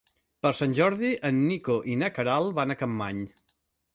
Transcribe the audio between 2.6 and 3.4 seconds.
van a Capmany.